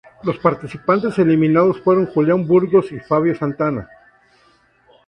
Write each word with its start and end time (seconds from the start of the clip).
Los 0.23 0.39
participantes 0.39 1.19
eliminados 1.19 1.79
fueron: 1.79 2.07
Julián 2.07 2.47
Burgos 2.47 2.91
y 2.91 2.99
Fabio 3.01 3.35
Santana. 3.37 3.87